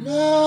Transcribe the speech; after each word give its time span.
No. 0.00 0.41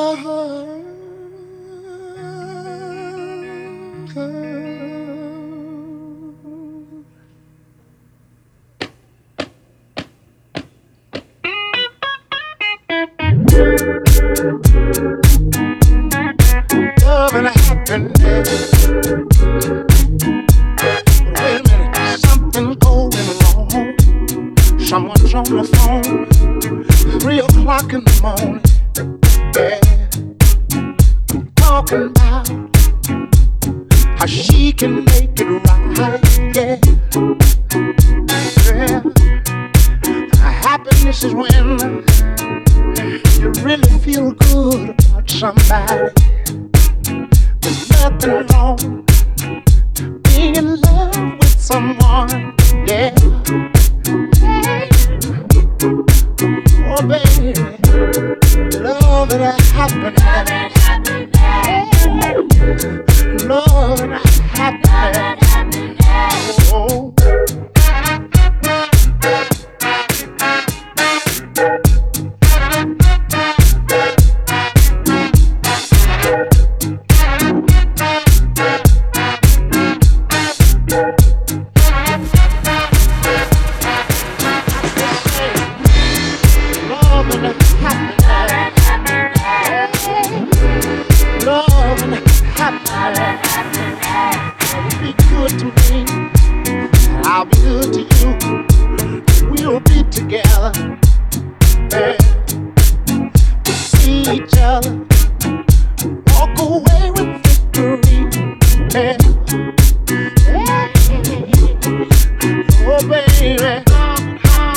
baby. 113.01 113.83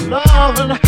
Love 0.08 0.58
and 0.60 0.87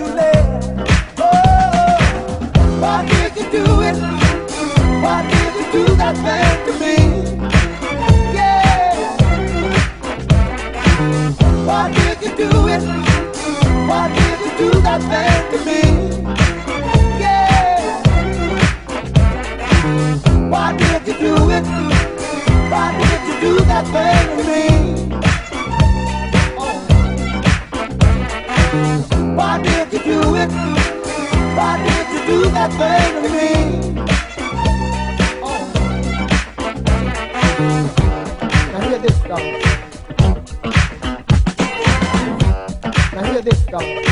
do 3.51 3.81
it? 3.81 3.97
Why 5.03 5.27
did 5.29 5.53
you 5.59 5.65
do 5.73 5.95
that 5.97 6.15
thing 6.23 6.57
to 6.67 6.71
me? 6.79 6.95
Yeah. 8.33 9.17
Why 11.65 11.91
did 11.91 12.21
you 12.21 12.31
do 12.37 12.49
it? 12.67 12.83
Why 13.89 14.07
did 14.15 14.39
you 14.45 14.51
do 14.57 14.69
that 14.81 15.01
thing 15.11 15.41
to 15.51 15.57
me? 15.67 15.81
Yeah. 17.19 18.01
Why 20.49 20.67
did 20.77 21.07
you 21.07 21.15
do 21.19 21.33
it? 21.49 21.65
Why 22.71 22.87
did 22.99 23.21
you 23.27 23.35
do 23.41 23.53
that 23.65 23.85
thing 23.93 24.27
to 24.37 24.43
me? 24.49 24.90
do 32.25 32.37
that 32.51 32.71
thing 32.79 33.23
to 33.23 33.29
me. 33.35 33.49
Oh. 35.43 35.63
Now 38.71 38.81
hear 38.87 38.99
this, 38.99 39.19
dog. 39.21 39.45
Now 43.13 43.23
hear 43.31 43.41
this, 43.41 43.61
dog. 43.65 44.10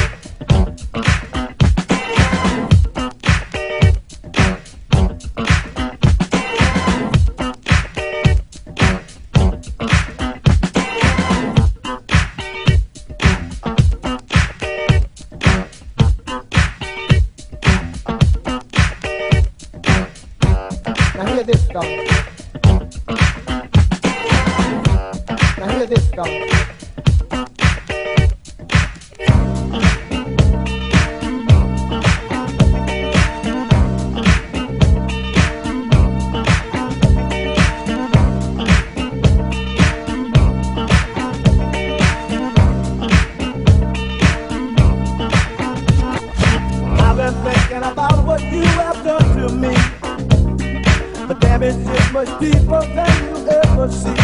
Damage 51.59 51.99
is 51.99 52.11
much 52.13 52.39
deeper 52.39 52.81
than 52.95 53.13
you 53.25 53.35
ever 53.49 53.91
see. 53.91 54.15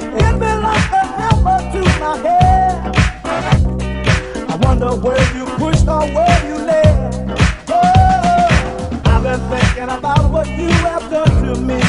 Hit 0.00 0.34
me 0.40 0.52
like 0.66 0.90
a 0.90 1.04
hammer 1.16 1.58
to 1.72 1.80
my 2.00 2.16
head. 2.18 2.96
I 4.50 4.56
wonder 4.56 4.96
where 4.96 5.36
you 5.36 5.44
pushed 5.56 5.86
or 5.86 6.06
where 6.14 6.46
you 6.48 6.56
led. 6.58 7.38
Oh, 7.68 9.02
I've 9.04 9.22
been 9.22 9.40
thinking 9.50 9.90
about 9.96 10.30
what 10.32 10.48
you 10.48 10.68
have 10.68 11.08
done 11.10 11.44
to 11.44 11.60
me. 11.60 11.80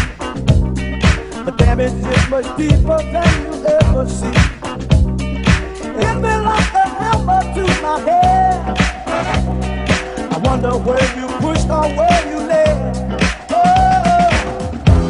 The 1.43 1.51
damage 1.57 1.93
is 1.93 2.29
much 2.29 2.57
deeper 2.57 3.01
than 3.11 3.31
you 3.43 3.53
ever 3.65 4.07
see. 4.07 4.37
Hit 5.97 6.15
me 6.21 6.33
like 6.49 6.73
a 6.73 6.87
hammer 6.99 7.41
to 7.55 7.63
my 7.81 7.99
head. 8.01 8.77
I 10.31 10.37
wonder 10.43 10.77
where 10.77 11.15
you 11.17 11.27
pushed 11.39 11.69
or 11.69 11.87
where 11.95 12.29
you 12.29 12.39
led. 12.47 13.24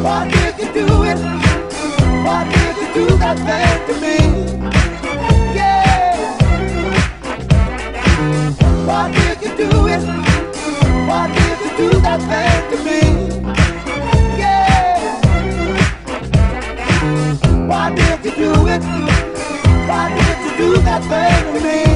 Why 0.06 0.22
did 0.30 0.54
you 0.60 0.68
do 0.72 0.86
it? 1.02 1.18
Why 2.24 2.44
did 2.48 2.76
you 2.78 2.88
do 2.94 3.16
that 3.18 3.36
thing 3.46 3.78
to 3.88 3.94
me? 4.00 4.16
Yeah. 5.52 6.14
Why 8.86 9.10
did 9.10 9.42
you 9.42 9.52
do 9.56 9.70
it? 9.88 10.02
Why 11.08 11.22
did 11.34 11.58
you 11.64 11.70
do 11.76 11.88
that 12.06 12.20
thing 12.30 12.60
to 12.70 12.76
me? 12.86 13.00
Yeah. 14.38 14.94
Why 17.66 17.84
did 17.92 18.24
you 18.24 18.30
do 18.30 18.52
it? 18.68 18.82
Why 19.88 20.04
did 20.14 20.38
you 20.44 20.52
do 20.56 20.68
that 20.82 21.02
thing 21.10 21.44
to 21.54 21.60
me? 21.66 21.95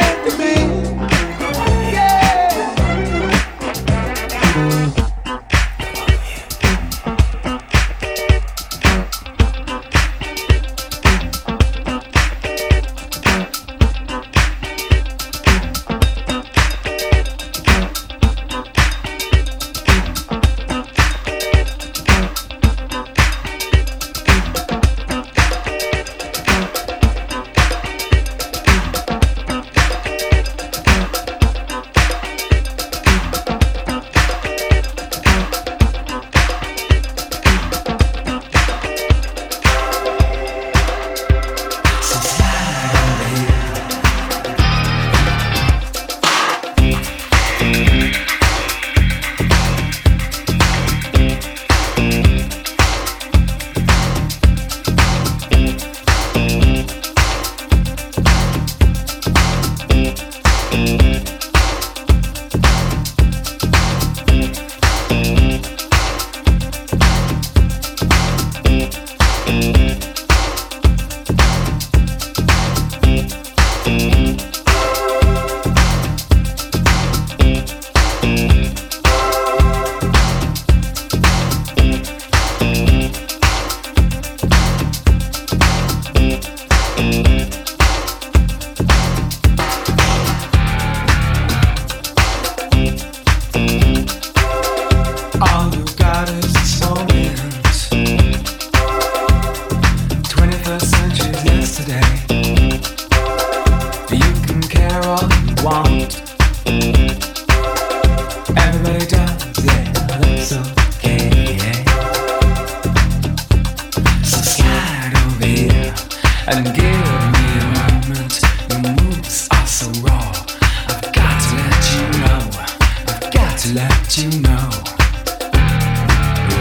to 123.61 123.73
let 123.75 124.17
you 124.17 124.27
know. 124.41 124.69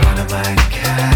One 0.05 0.19
of 0.19 0.31
my 0.31 0.55
kind. 0.71 1.10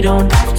Don't 0.00 0.49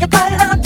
like 0.00 0.14
a 0.14 0.16
pilot. 0.16 0.59